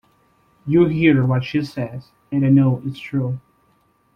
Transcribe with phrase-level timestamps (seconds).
[0.65, 3.39] You hear what she says, and I know it's true.